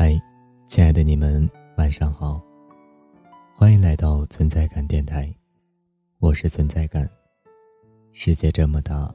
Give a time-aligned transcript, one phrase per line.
[0.00, 0.16] 嗨，
[0.64, 2.40] 亲爱的你们，晚上好！
[3.52, 5.28] 欢迎来到存在感电台，
[6.20, 7.10] 我是存在感。
[8.12, 9.12] 世界这么大，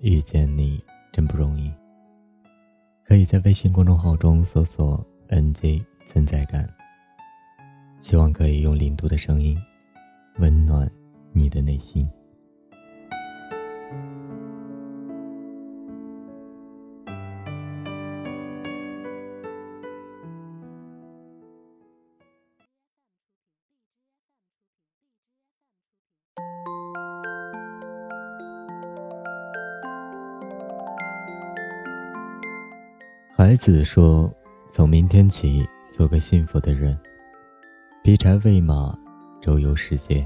[0.00, 0.82] 遇见你
[1.12, 1.70] 真不容易。
[3.04, 6.66] 可以在微信公众号中搜索 “nj 存在感”，
[8.00, 9.62] 希望可以用零度的声音
[10.38, 10.90] 温暖
[11.34, 12.08] 你的内心。
[33.36, 34.32] 孩子说
[34.70, 36.96] ：“从明天起，做个幸福的人，
[38.00, 38.96] 劈柴喂马，
[39.40, 40.24] 周游世界。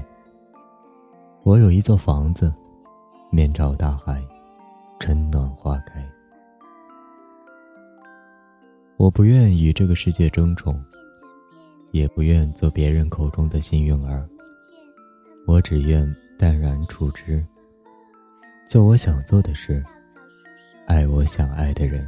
[1.41, 2.53] 我有一座房子，
[3.31, 4.23] 面朝大海，
[4.99, 6.07] 春暖花开。
[8.97, 10.79] 我不愿与这个世界争宠，
[11.89, 14.29] 也不愿做别人口中的幸运儿。
[15.47, 16.07] 我只愿
[16.37, 17.43] 淡然处之，
[18.67, 19.83] 做我想做的事，
[20.85, 22.07] 爱我想爱的人。”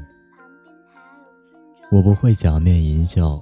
[1.91, 3.37] 我不会假面淫笑，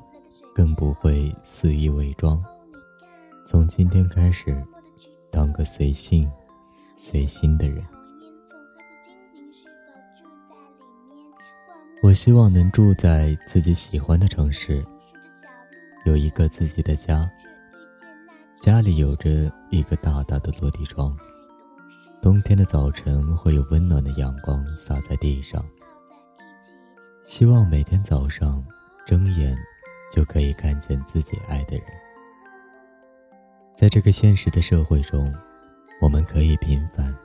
[0.55, 2.43] 更不会肆意伪装。
[3.45, 4.59] 从今天开始，
[5.31, 6.27] 当个随性、
[6.97, 7.85] 随心的人。
[12.01, 14.83] 我希望能住在自己喜欢的城市，
[16.05, 17.29] 有一个自己的家。
[18.59, 21.15] 家里有着一个大大的落地窗，
[22.19, 25.63] 冬天的早晨会有温暖的阳光洒在地上。
[27.29, 28.65] 希望每天早上
[29.05, 29.55] 睁眼
[30.11, 31.85] 就可以看见自己爱的人。
[33.75, 35.31] 在这个现实的社会中，
[36.01, 37.15] 我们可以平凡，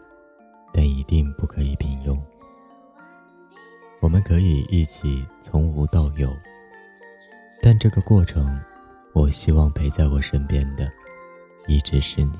[0.74, 2.20] 但一定不可以平庸。
[4.00, 6.30] 我们可以一起从无到有，
[7.62, 8.60] 但这个过程，
[9.14, 10.86] 我希望陪在我身边的
[11.66, 12.38] 一直是你。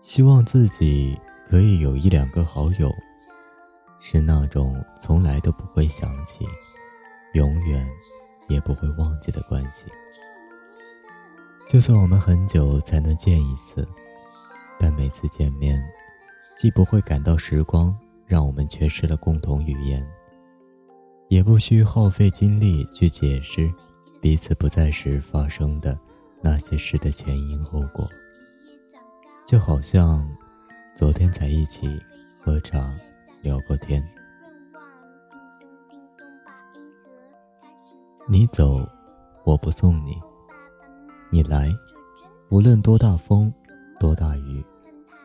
[0.00, 1.16] 希望自己
[1.48, 2.92] 可以有一两个好友。
[4.00, 6.46] 是那种从来都不会想起，
[7.34, 7.88] 永远
[8.48, 9.86] 也不会忘记的关系。
[11.68, 13.86] 就算我们很久才能见一次，
[14.78, 15.82] 但每次见面，
[16.56, 17.92] 既不会感到时光
[18.24, 20.06] 让我们缺失了共同语言，
[21.28, 23.68] 也不需耗费精力去解释
[24.20, 25.98] 彼此不在时发生的
[26.40, 28.08] 那些事的前因后果。
[29.44, 30.28] 就好像
[30.94, 32.00] 昨天才一起
[32.40, 32.94] 喝茶。
[33.46, 34.02] 聊过天，
[38.26, 38.84] 你走，
[39.44, 40.14] 我不送你；
[41.30, 41.72] 你来，
[42.48, 43.48] 无论多大风，
[44.00, 44.66] 多大雨，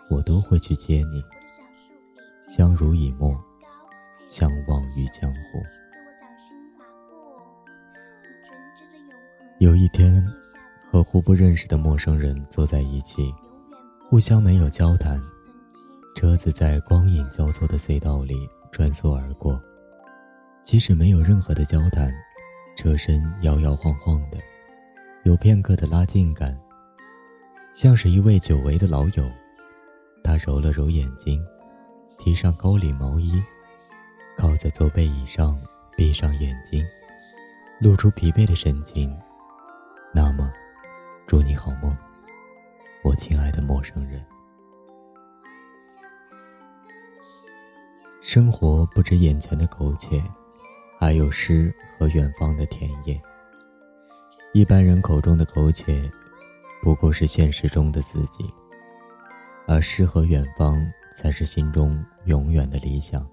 [0.07, 1.23] 我都会去接你。
[2.45, 3.35] 相濡以沫，
[4.27, 5.63] 相忘于江湖。
[9.57, 10.23] 有一天，
[10.85, 13.33] 和互不认识的陌生人坐在一起，
[13.99, 15.19] 互相没有交谈。
[16.21, 19.59] 车子在光影交错的隧道里穿梭而过，
[20.61, 22.13] 即使没有任何的交谈，
[22.77, 24.37] 车身摇摇晃晃的，
[25.23, 26.55] 有片刻的拉近感，
[27.73, 29.27] 像是一位久违的老友。
[30.23, 31.43] 他揉了揉眼睛，
[32.19, 33.41] 提上高领毛衣，
[34.37, 35.59] 靠在座背椅上，
[35.97, 36.85] 闭上眼睛，
[37.79, 39.11] 露出疲惫的神情。
[40.13, 40.53] 那么，
[41.25, 41.97] 祝你好梦，
[43.03, 44.23] 我亲爱的陌生人。
[48.21, 50.23] 生活不止眼前的苟且，
[50.99, 53.19] 还有诗和远方的田野。
[54.53, 56.07] 一般人口中的苟且，
[56.83, 58.47] 不过是现实中的自己，
[59.67, 60.79] 而诗和远方
[61.15, 63.27] 才是心中永远的理想。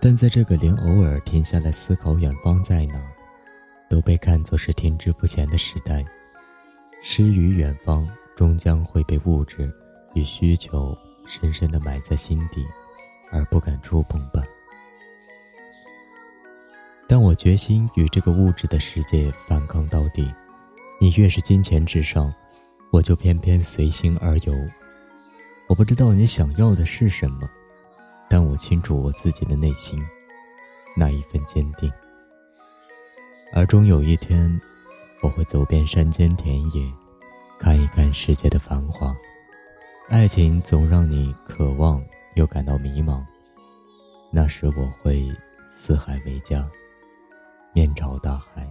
[0.00, 3.02] 但在这个连偶尔停下来思考远方在哪，
[3.90, 6.04] 都被看作是停滞不前的时代，
[7.02, 9.72] 诗与远方终将会被物质
[10.14, 10.96] 与需求。
[11.28, 12.64] 深深的埋在心底，
[13.36, 14.42] 而不敢触碰吧。
[17.06, 20.32] 但我决心与这个物质的世界反抗到底。
[20.98, 22.32] 你越是金钱至上，
[22.90, 24.54] 我就偏偏随心而游。
[25.68, 27.46] 我不知道你想要的是什么，
[28.30, 30.02] 但我清楚我自己的内心
[30.96, 31.92] 那一份坚定。
[33.52, 34.58] 而终有一天，
[35.20, 36.90] 我会走遍山间田野，
[37.60, 39.14] 看一看世界的繁华。
[40.08, 42.02] 爱情总让你渴望
[42.36, 43.24] 又感到迷茫，
[44.30, 45.34] 那时我会
[45.72, 46.68] 四海为家，
[47.72, 48.68] 面朝大海。